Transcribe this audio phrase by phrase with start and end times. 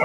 [0.00, 0.04] Я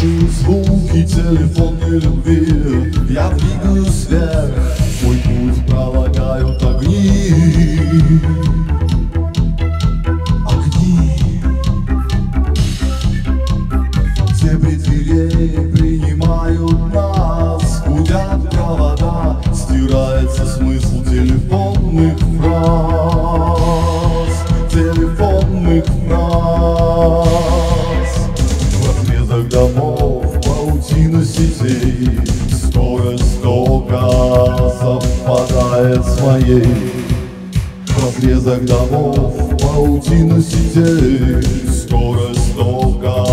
[0.00, 2.92] слышу звуки телефонной любви.
[3.10, 4.50] Я двигаюсь вверх,
[5.02, 7.32] мой путь пролагают огни.
[10.46, 11.42] Огни.
[14.60, 17.82] При дверей принимают нас.
[17.86, 21.29] Гудят провода, стирается смысл телефонных
[36.30, 36.64] моей
[38.00, 41.42] разрезах домов паутина сетей.
[41.68, 43.24] Скорость тока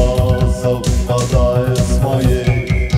[0.61, 2.89] совпадает с моей.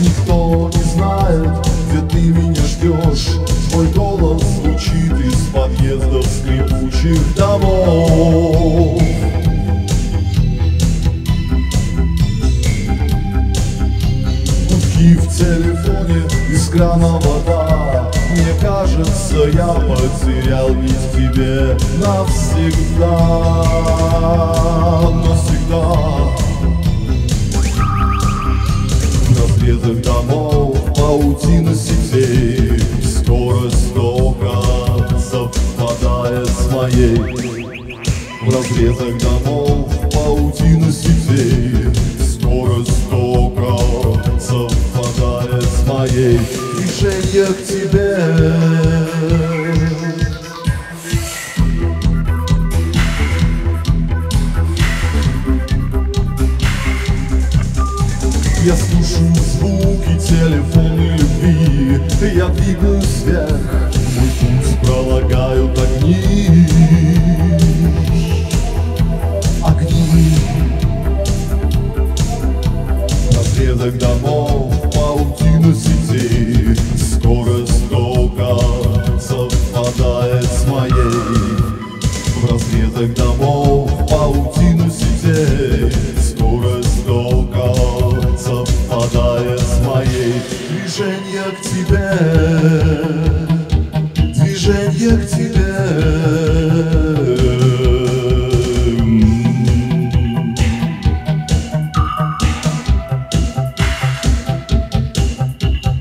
[0.00, 1.50] Никто не знает,
[1.88, 3.28] где ты меня ждешь.
[3.70, 6.95] Твой голос звучит из подъездов скрипучих
[15.36, 23.08] телефоне, из крана вода Мне кажется, я потерял нить тебе навсегда.
[25.12, 25.82] Навсегда.
[29.28, 32.80] В разрезах домов паутина сетей.
[33.04, 37.16] Скорость тока совпадает с моей.
[38.42, 39.65] В разрезах домов
[46.26, 46.40] моей
[46.76, 48.16] Движение к тебе.
[58.64, 59.22] Я слышу
[59.58, 62.34] звуки телефонной любви.
[62.34, 63.50] Я двигаюсь вверх,
[64.16, 66.66] мой путь пролагают огни.
[69.64, 70.34] Огни.
[73.32, 75.95] На средах домов паутина сетей
[82.86, 87.74] в разрезах домов паутину сетей Скорость тока
[88.38, 90.34] совпадает с моей.
[90.68, 92.10] Движение к тебе.
[94.34, 95.76] Движение к тебе.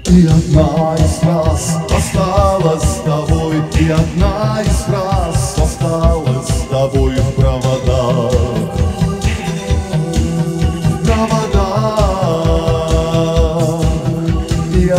[0.07, 3.56] И одна из фраз осталась с тобой.
[3.79, 6.25] И одна из фраз осталась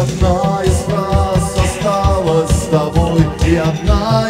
[0.07, 4.29] одна из фраз осталась с тобой И одна